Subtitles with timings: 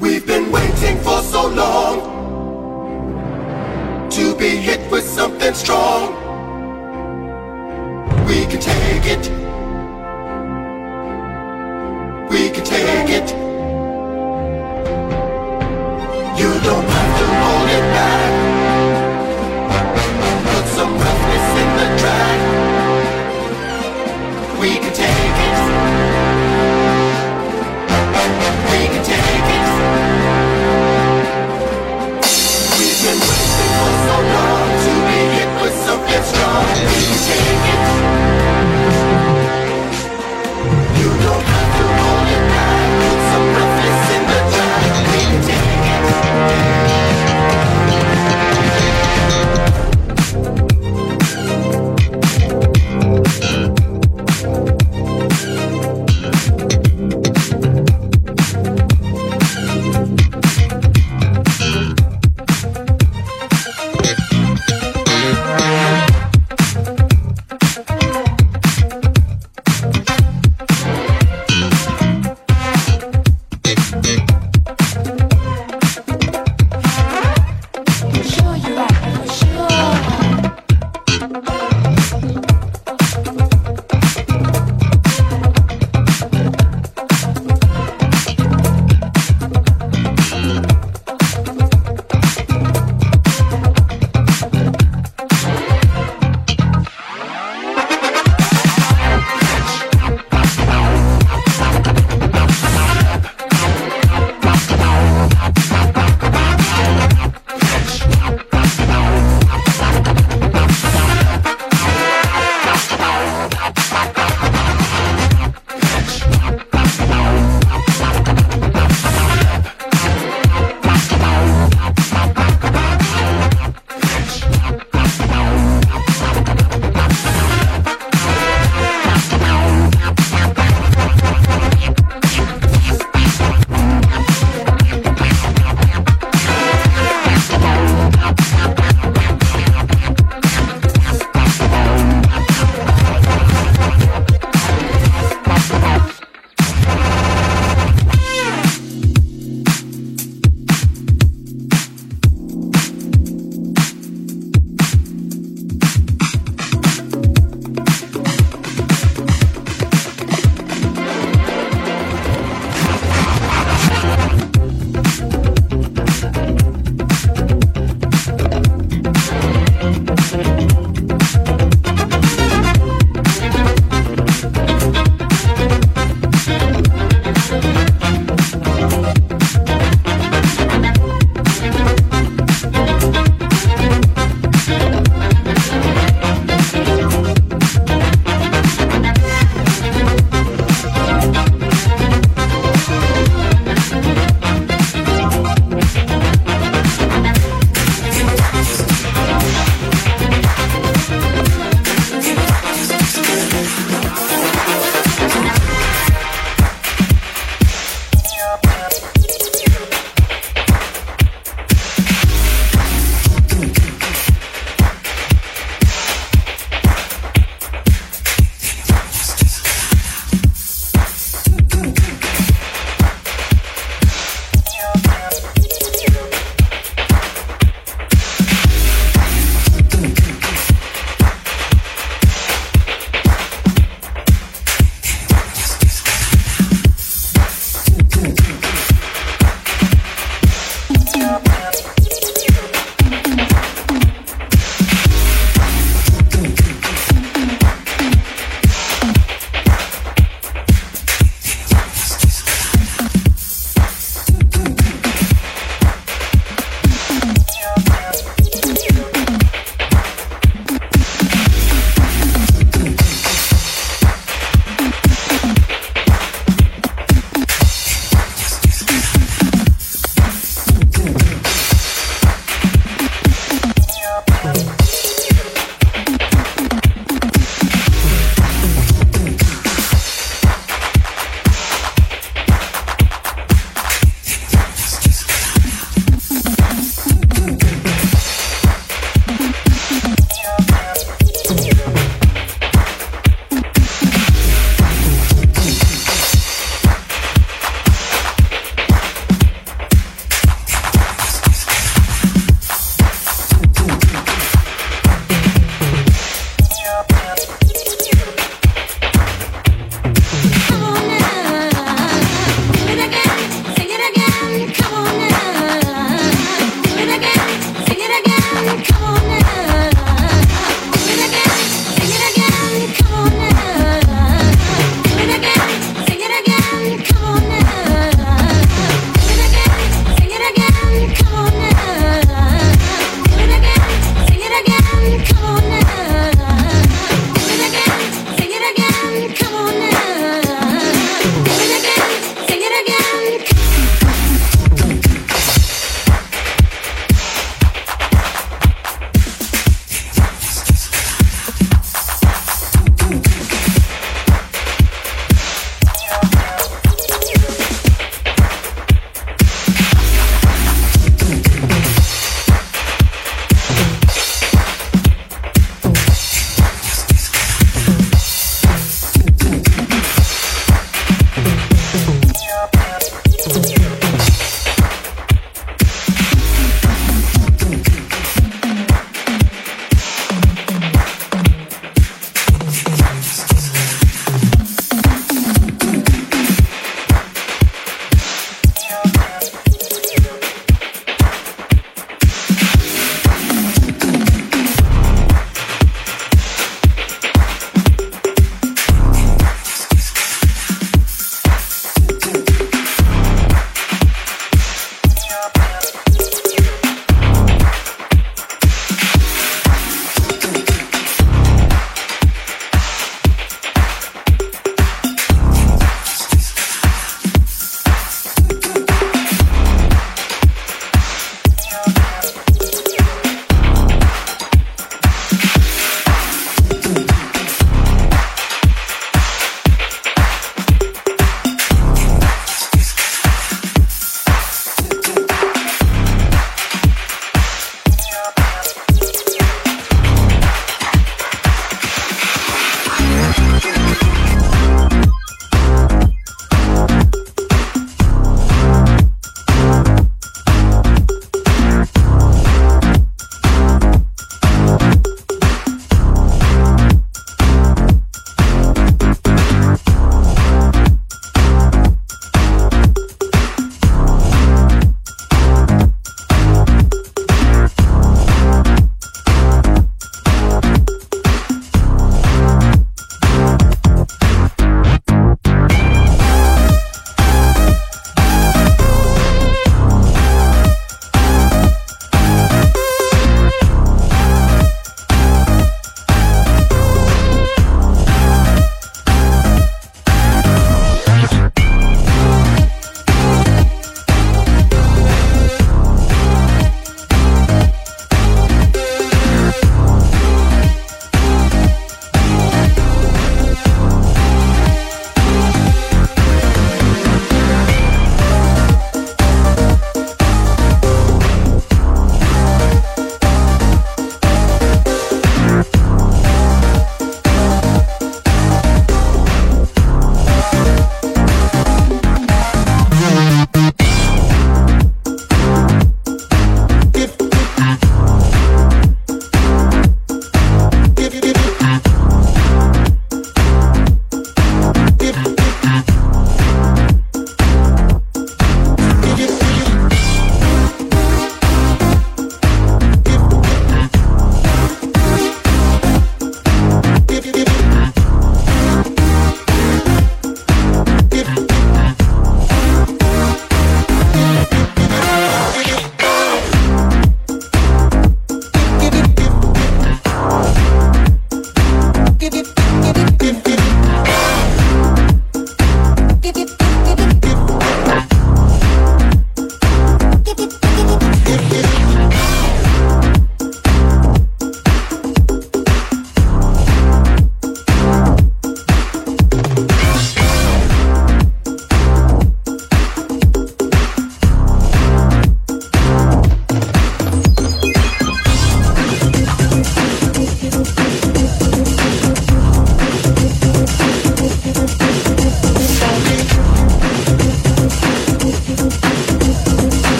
[0.00, 2.00] We've been waiting for so long
[4.10, 6.13] to be hit with something strong.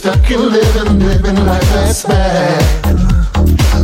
[0.00, 2.62] Stuck in living, living life that's bad.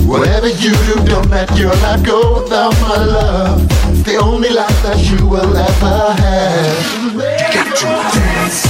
[0.08, 3.68] Whatever you do, don't let your life go without my love.
[4.02, 7.12] The only life that you will ever have.
[7.12, 7.20] You
[7.52, 8.65] got to dance.